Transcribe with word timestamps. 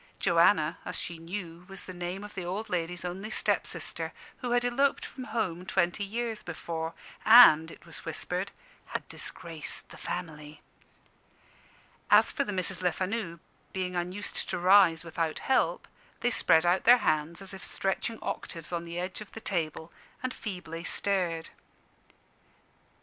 Joanna, 0.17 0.79
as 0.83 0.95
she 0.95 1.19
knew, 1.19 1.63
was 1.67 1.83
the 1.83 1.93
name 1.93 2.23
of 2.23 2.33
the 2.33 2.43
old 2.43 2.71
ladies' 2.71 3.05
only 3.05 3.29
step 3.29 3.67
sister, 3.67 4.13
who 4.37 4.49
had 4.49 4.65
eloped 4.65 5.05
from 5.05 5.25
home 5.25 5.63
twenty 5.63 6.03
years 6.03 6.41
before, 6.41 6.95
and 7.23 7.69
(it 7.69 7.85
was 7.85 8.03
whispered) 8.03 8.51
had 8.97 9.07
disgraced 9.09 9.89
the 9.89 9.97
family. 9.97 10.63
As 12.09 12.31
for 12.31 12.43
the 12.43 12.51
Misses 12.51 12.81
Lefanu, 12.81 13.39
being 13.73 13.95
unused 13.95 14.49
to 14.49 14.57
rise 14.57 15.03
without 15.03 15.37
help, 15.37 15.87
they 16.21 16.31
spread 16.31 16.65
out 16.65 16.85
their 16.85 16.97
hands 17.05 17.39
as 17.39 17.53
if 17.53 17.63
stretching 17.63 18.17
octaves 18.23 18.71
on 18.71 18.85
the 18.85 18.97
edge 18.97 19.21
of 19.21 19.33
the 19.33 19.39
table, 19.39 19.91
and 20.23 20.33
feebly 20.33 20.83
stared. 20.83 21.51